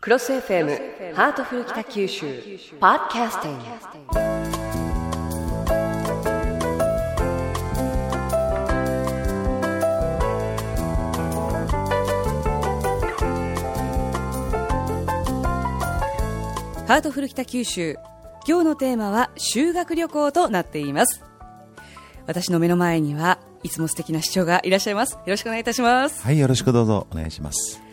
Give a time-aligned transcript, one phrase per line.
[0.00, 2.24] クロス FM ハートフル北九州
[2.78, 3.64] ポッドキャスティング。
[16.86, 17.96] ハートフル北九州
[18.46, 21.24] 今日のテーマは修学旅行となっています。
[22.28, 25.14] 私の目の前にはいつも素敵な市長がいらっしゃいます。
[25.14, 26.22] よろしくお願いいたします。
[26.22, 27.87] はい、よろしくどうぞお願いします。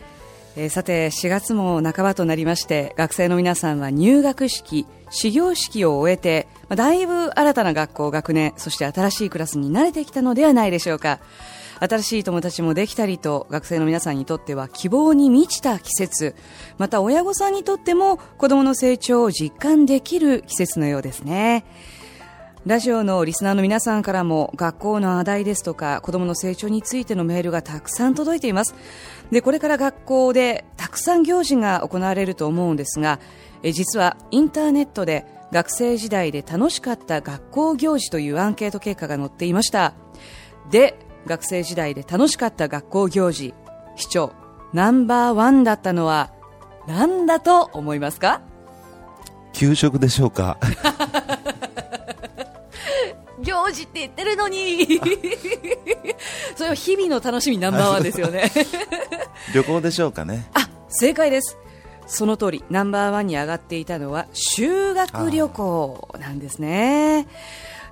[0.58, 11.20] えーさて4月も半ばとなりまして学生の皆さんは入学式始業式を終えて、まあだいぶ新たな学校学年そして新しいクラスに慣れてきたのではないでしょうか。
[11.78, 16.34] 新しい友達もできたりと学生の皆さんにとっては希望に満ちた季節。
[16.78, 21.66] また親御さんにとっても子供の成長を実感できる季節のようですね。
[22.66, 28.74] ラジオのリスナーの皆さんからも学校の話題ですとか子どもの成長についてのメールがたくさん届いています。
[29.30, 33.18] でこれから学校でたくさん行事が行われると思うんですが
[33.62, 39.94] え実はインターネットで学生時代で楽しかった学校行事というアンケート結果が載っていました
[40.70, 43.54] で学生時代で楽しかった学校行事
[43.96, 44.32] 市長
[44.72, 46.32] ナンバーワンだったのは
[46.86, 48.42] 何だと思いますか？
[49.52, 50.58] 給食でしょうか？
[53.40, 55.00] 行事って言ってるのに。
[56.56, 58.50] それは日々の楽しみナンバーワンですよね。
[59.54, 60.48] 旅行でしょうかね。
[60.54, 61.56] あ正解です。
[62.06, 67.26] その通りナンバーワンに上がっていたのは修学旅行なんですね。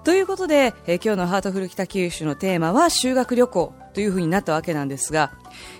[0.05, 5.31] ということで、えー今日のハートフル北九州のテーマは修学旅行というふうになったわけなんですが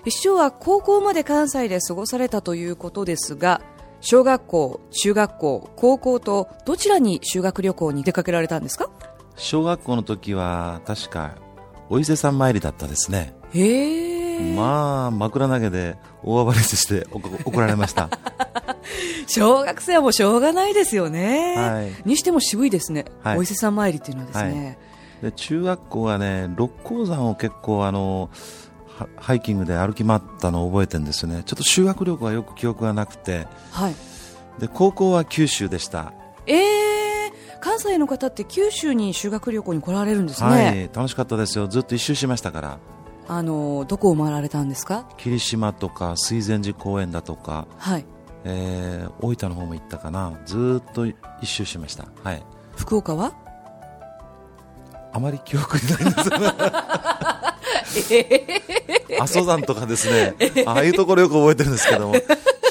[0.07, 3.61] 市長は高校まで関西で過ごされたということですが
[4.01, 8.89] 小学校、中学校、高校とどちらに修学旅行に出かけられたんですか？
[9.35, 11.35] 小学校の時は確か
[11.89, 13.33] お伊勢さん参りだったですね。
[13.53, 18.09] へえ、まあ枕投げで大暴れして怒られました。
[19.27, 22.09] 小学生はもうしょうがないですよね、はい。
[22.09, 23.37] にしても渋いですね、はい。
[23.37, 24.77] お伊勢さん参りっていうのはですね、
[25.21, 28.29] で中学校はね六甲山を結構あの
[28.97, 31.43] ハハイキングで歩き回ったのを覚えてるんですよね。
[31.45, 33.95] ちょっと修学旅行はよく記憶がなくて、はい。
[34.59, 36.13] で高校は九州でした。
[36.47, 36.84] えー、
[37.65, 41.67] 関西の方って九州に修学旅行に来られるんですね、はい、楽しかったですよ。
[41.67, 42.77] ずっと一周しましたから。
[43.27, 45.09] あのどこを回られたんですか？
[45.17, 48.05] 霧島とか水前寺公園だとか、はい。
[48.43, 50.39] えー大分の方も行ったかな。
[50.45, 52.05] ずーっと一周しました。
[52.23, 52.43] はい。
[52.75, 53.33] 福岡は？
[55.11, 56.53] あまり記憶にないんですよね。
[59.19, 60.35] 阿蘇山とかですね。
[60.67, 62.15] ああいうところよく覚えてるんですけども。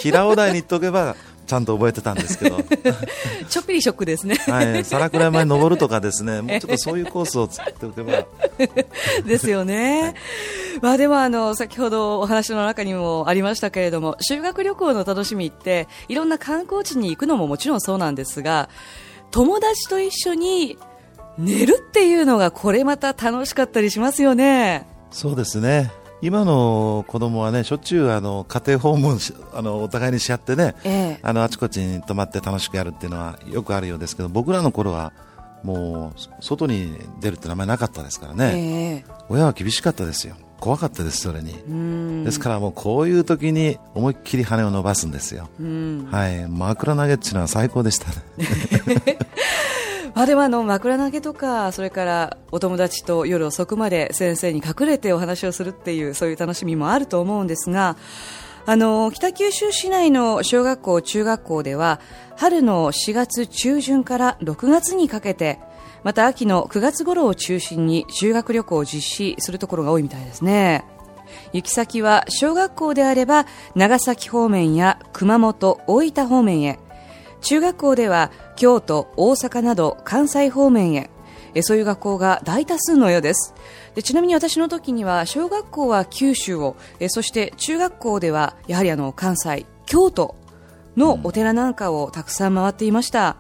[0.01, 1.17] 平尾台に行っとけば
[1.47, 2.63] ちゃんと覚えてたんですけど、
[3.49, 4.37] ちょっぴりショックですね。
[4.47, 6.41] はい、皿倉山に登るとかですね。
[6.43, 8.25] もうちょっとそういうコースを作っておけば。
[9.27, 10.15] ですよね、
[10.81, 18.69] まあ、でもあの先ほどお話の中にもありましたけれども修学旅行の楽しみっていろんな観光地に行くのももちろんそうなんですが
[19.33, 20.79] 友達と一緒に
[21.37, 24.87] 寝るっていうのがこれまた楽しかったりしますよね。
[25.11, 25.91] そうですね
[26.25, 31.19] 今の子供はねしょっちゅうあの家庭訪問しあのお互いにし合ってねええ。
[31.21, 35.13] あのあちこちに泊まって楽しくやるっていうのはよくあるようですけど僕らの頃は
[35.63, 39.13] もうそ外に出るって名前なかったですからね、ええ。
[39.29, 40.37] 親は厳しかったですよ。
[40.61, 41.53] 怖かったですそれに。
[41.53, 42.25] うん。
[42.25, 46.09] ですからもうこういう時に思いっきり羽を伸ばすんですよ、うん。
[46.11, 46.49] はい。
[46.49, 48.15] 枕投げっていうのは最高でしたね。
[48.87, 49.25] ま
[50.17, 57.97] あ、でもあの枕投げとかそれからお友達と夜遅くまで先生に隠れてお話をするっていうそういう楽しみもあると思うんですが
[58.67, 62.01] あの北九州市内の小学校、中学校では
[62.37, 65.59] 春の4月中旬から6月にかけて
[66.03, 70.85] また秋の9月頃を中心に修学旅行を実施するところが多いみたいですね。
[71.53, 76.79] 行き先は小学校であれば長崎方面や熊本、大分方面へ
[77.45, 81.11] 中学校では京都、大阪など関西方面へ。
[81.55, 83.55] えそういう学校が大多数のようです。
[83.95, 90.35] でちなみに私の時には小学校は九州をえそして中学校ではやはりあの関西、京都
[90.97, 93.37] のお寺なんかをたくさん回っていました、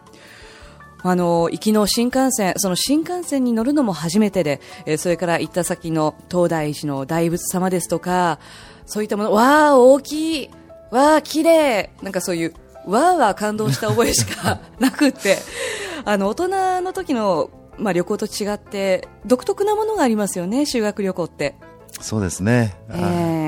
[1.03, 8.39] あの行きの新幹線、その新幹線に乗るのも初めてで、えそれから行った先の東大寺の大仏様ですとか、
[8.87, 10.51] そういったもの、わあ、大きい、
[10.91, 12.55] わあ、綺麗なんかそういう、
[12.87, 15.39] わあは感動した覚えしかなくって、
[16.05, 21.55] あの、大人の時の、まあ、旅行と違って、独特なものがありますよね、修学旅行って。
[22.01, 23.44] そうですね、ええ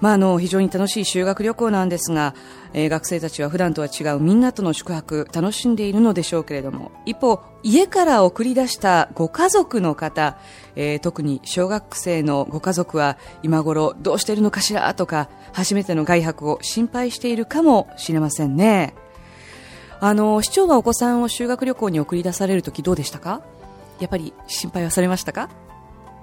[0.00, 2.34] まあ、あの非常に楽しい修学旅行なんですが、
[2.74, 6.92] えー、学生たちは普段とは違うみんなとの宿泊楽しんでいるのでしょうけれども。
[7.06, 10.36] 一方、家から送り出したご家族の方、
[10.74, 18.94] えー、特に小学生のご家族は今頃どうしているのかしらとか初めての外泊を心配しているかもしれませんね。
[19.98, 23.40] あの市長はお子さんを修学旅行に送り出される時どうでしたか？
[23.98, 25.48] やっぱり心配はされましたか？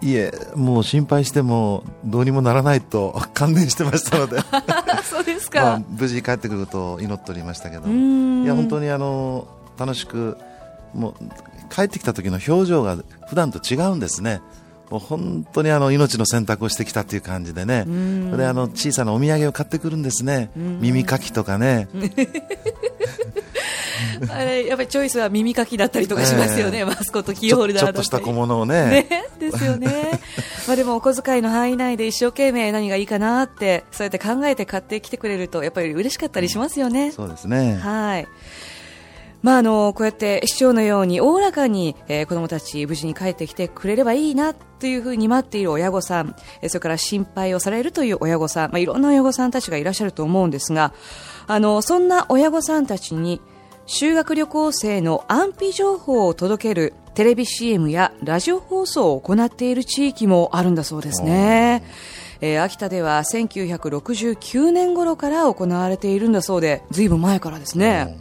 [0.03, 4.37] いえ、もう心配してもどうにもならないと観念してましたので。
[5.09, 9.47] そうですか、まあ、無事帰ってくると祈っておりましたけどいや本当にあの
[9.77, 10.37] 楽しく
[10.93, 11.13] もう
[11.69, 12.97] 帰ってきた時の表情が
[13.27, 14.41] 普段と違うんですね。
[14.89, 17.85] もう本当にあの命の選択をしてきたという感じでね、
[18.29, 21.87] それあの小さなお土産を買ってくるんですね、耳かきとかね。
[24.29, 29.07] あれやっぱりチョイスは耳かきだったりとかしますよね、えー、マスコットキーホルダーちょっとした小物をね。
[29.09, 30.19] ねですよね。
[30.67, 37.11] まあでもお小遣いの範囲内で一生懸命何がいいかなってそうやって考えて買ってきてくれるとやっぱり嬉しかったりしますよね。
[37.11, 37.75] そうですね。
[37.75, 38.27] はい。
[39.43, 50.93] まあ、あのこうやって市長のようにおおらかに、えー、子どもたち無事に帰ってきてくれればいいなというふうに待っている親御さん、えー、それから心配をされるという親御さん、まあ、いろんな親御さんたちがいらっしゃると思うんですが
[51.45, 53.41] あのそんな親御さんたちに
[53.85, 61.83] 修学旅行生の安否情報を届けるテレビ CM やラジオ放送を行っている地域もあるんだそうですね。
[62.39, 68.17] えー、秋田では1969年頃から行われているんだそうで、ずいぶん前からですね。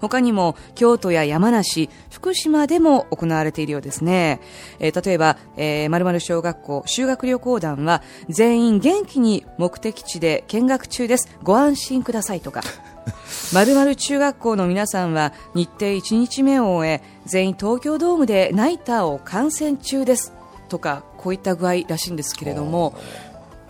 [0.00, 4.40] 他にも京都や山梨、福島でも行われているようですね。
[4.78, 11.36] えー、例えば、えー、〇〇小学校修学旅行団は全員元気に目的地で見学中です。
[11.42, 12.62] ご安心くださいとか。
[13.52, 20.32] 〇〇中学校の皆さんは日程1日目を終え全員東京ドームでナイターを観戦中です
[20.68, 22.94] とかこういった具合らしいんですけれども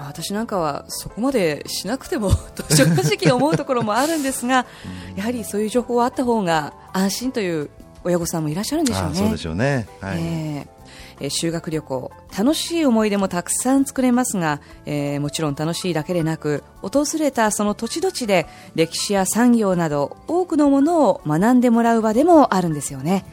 [0.06, 4.66] 私なんかはそこまでしなくてもと 正直思うところもあるんですが
[5.16, 7.70] やはりそういう情報はあった方が安心という
[8.02, 9.14] 親御さんもいらっしゃるんでしょうね。
[9.14, 10.18] そうでしょうね、はい。
[10.20, 23.24] えー、修学旅行楽しい思い出もたくさん作れますが、えー、もちろん楽しいだけでなく訪れたその土地土地で歴史や産業など多くのものを学んでもらう場でもあるんですよね。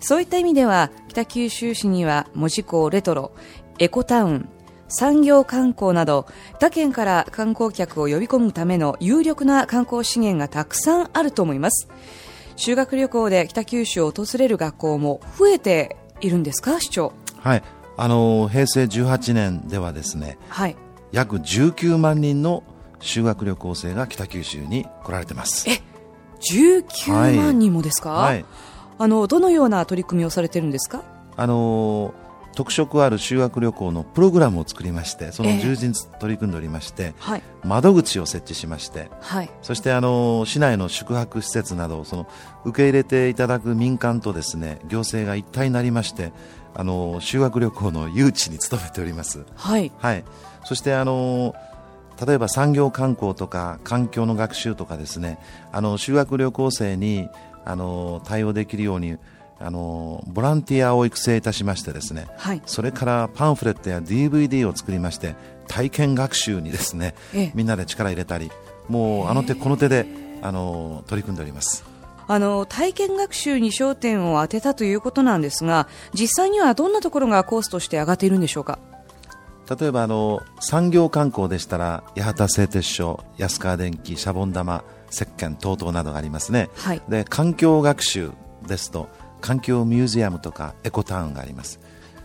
[0.00, 3.32] そういった意味では北九州市には門司港レトロ
[3.78, 4.48] エコタウン
[4.88, 6.26] 産業観光など
[6.58, 11.88] 他県から観光客を呼び込むための有力な観光資源がたくさんあると思います。
[12.56, 17.12] 修学旅行で北九州を訪れる学校も増えているんですか市長？
[17.38, 17.62] はい。
[17.96, 20.76] あの平成18年ではですね、はい、
[21.12, 22.62] 約19万人の
[23.00, 25.68] 修学旅行生が北九州に来られてます。
[25.68, 25.80] え
[26.40, 28.44] 19万人もですか、はい、
[28.98, 31.02] あのどのような取り組みをされてるんですか？
[31.36, 32.14] あの
[32.58, 42.28] 特色ある修学旅行のプログラムを作りましてその充実取り組んでおりまして、えーはい、窓口を設置しまして、はい、そしてあの市内の宿泊施設などその
[42.64, 46.32] 受け入れていただく民間とですね行政が一体になりまして
[46.74, 49.44] あの修学旅行の誘致に努めております。
[49.54, 50.24] はい、はい、
[50.64, 51.54] そしてあの
[52.26, 55.38] 例えば産業観光とか環境の学習とかですね
[55.70, 57.28] あの修学旅行生に
[57.64, 59.16] あの対応できるように
[59.60, 65.34] あのボランティアを育成いたしましてですね、はい、それからパンフレットや DVD を作りまして
[65.66, 67.14] 体験学習にですね、
[67.54, 68.50] みんなで力入れたり
[68.88, 70.06] もうあの手この手で
[70.42, 71.84] あの取り組んでおります。
[72.30, 78.78] あの体験学習に焦点を当てたということなんですが実際にはどんなところがコースとして上がっているんでしょうか？
[79.78, 88.30] 例えばあの産業観光でしたら八幡製鉄所安川電機シャボン玉石鹸等々などがありますね、はい、で環境学習
[88.66, 89.08] ですと
[89.40, 91.80] 環境ミュージアムとかエコタウンがあります。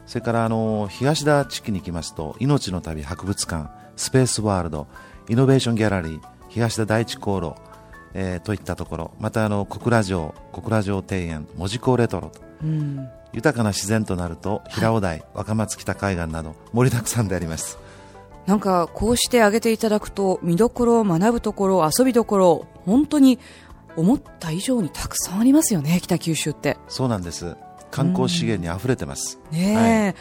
[0.05, 4.87] それからあの東田地区に行きますと命の旅博物館スペースワールド
[5.29, 7.55] イノベーションギャラリー東田第一高炉、
[8.13, 17.77] えー、といったところまたあの小倉城小倉城庭園門司港レトロと、うん、豊かな自然となると平尾台、はい、若松北海岸など盛りだくさんであります。
[18.45, 23.39] なんかこうして挙げていただくと見どころ学ぶところ遊びどころ本当に
[23.95, 26.77] 思った以上にたくさんありますよね北九州って。
[26.87, 27.55] そうなんです。
[27.91, 30.15] 観光資源に溢れてます、ねはい、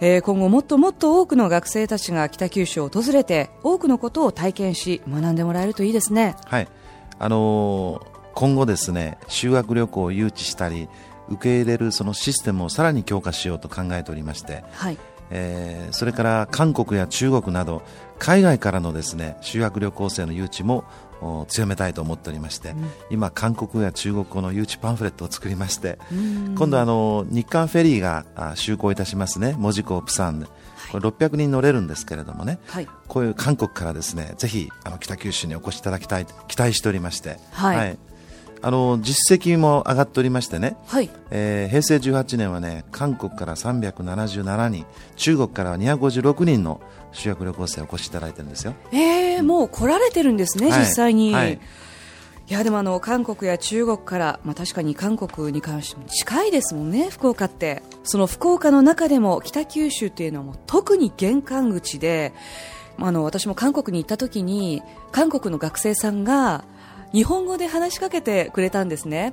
[0.00, 6.34] えー、今後もっともっと多くの学生たちが北九州を訪れて多くのことを体験し学んでもらえるといいですね。
[6.46, 6.68] はい。
[7.18, 10.88] あのー、今後ですね修学旅行を誘致したり
[11.28, 14.96] 受け入れるそのシステムをさらに強化しようと考えておりまして、はい。
[15.28, 17.82] えー、それから韓国や中国など
[18.18, 20.84] 海外からのですね修学旅行生の誘致も
[21.48, 25.98] 強めたいと思っておりまして、うん、今、韓国や中国語の誘致パンフレットを作りまして、
[26.56, 28.24] 今度あの日韓フェリーが
[28.56, 29.54] 就航いたしますね。
[29.58, 30.40] 門司港プサン。
[30.40, 30.46] で。
[30.90, 37.98] これ600人乗れるんですけれどもね、はい、こういう韓国からですねぜひあの北九州にお越しいただきたい期待しておりまして、はい、はい、
[38.62, 41.08] あの実績も上がっておりましてね、はい。
[41.30, 44.84] えー、平成18年はね韓国から377人
[45.16, 46.80] 中国からは256人の
[47.12, 48.74] 修学旅行生をお越しいただいてるんですよ。
[48.92, 51.32] えー、もう来られてるんですね、実際に。
[51.32, 62.32] はい、いやでもあの韓国や中国から、まあ、確かに韓国に関しても近いですもんね、福岡ってその福岡の中でも北九州というのはもう特に玄関口で
[62.98, 64.82] あの私も韓国に行った時に
[65.12, 66.64] 韓国の学生さんが
[67.12, 69.32] 日本語で話しかけてくれたんですね。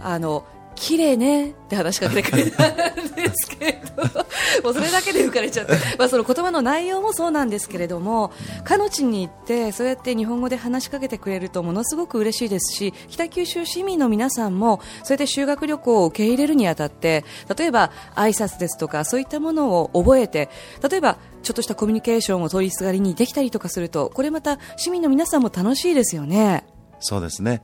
[0.00, 4.22] あの綺麗ねって話しかけてくれたんですけど。
[4.62, 8.32] もうそれだけで浮かれちゃって、 まあ、その言葉の内容もそうなんですけれども
[8.64, 17.24] 彼の地に行ってそうやって日本語で話しかけてくれるとものすごく嬉しいですし北九州市民の皆さんもそうやって修学旅行を受け入れるにあたって
[17.56, 20.48] 例えば挨拶ですとかそういったものを覚えて
[20.88, 26.64] 例えばちょっとしたコミュニケーションを取りすがりにできたりとかするとこれまた市民の皆さんも楽しいですよね。
[27.00, 27.62] そうですね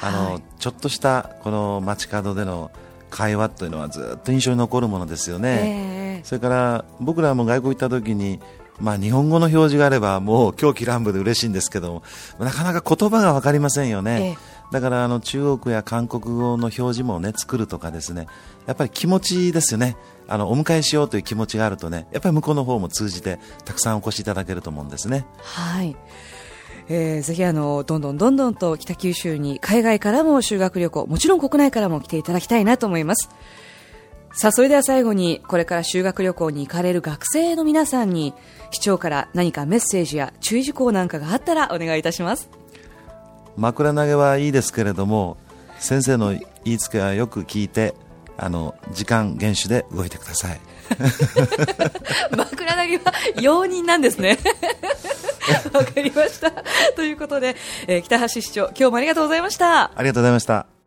[0.00, 2.70] あの、はい、ちょっとしたこの街角での
[3.10, 8.40] 会話というのはずっと印象に残るものですよね、えー、それから僕らも外国行った時に
[8.80, 12.02] まあ、日本語の表示があればもう狂気乱舞で嬉しいんですけど
[12.38, 18.28] なかなか言葉が分かりませんよね、えー、だからあの中国や韓国語の表示も、ね、作るとかですね
[18.66, 19.96] やっぱり気持ちですよね。
[20.30, 25.24] あのお迎えしようという気持ちがあるとねやっぱり向こうの方も通じてたくさんお越しいただけると思うんですね。
[25.40, 25.96] はい
[26.90, 33.28] えー、ぜひあのどんどんどんどんと北九州に海外からも修学旅行もちろん国内からも来ていただきたいなと思います。
[34.32, 38.34] さあそれでは最後にこれから修学旅行に行かれる学生の皆さんに
[38.70, 42.48] 市長から何かメッセージや注意事項なんかがあったらお願いいたします。
[43.56, 45.36] 枕投げはいいですけれども
[45.78, 46.30] 先生の
[46.64, 47.94] 言いつけはよく聞いて
[48.36, 50.60] あの時間厳守で動いてください。
[52.34, 54.38] 枕投げは容認なんですね
[55.72, 56.50] わかりました。
[56.96, 59.90] ということで、えー、北橋市長、今日もありがとうございました。
[59.94, 60.77] ありがとうございました。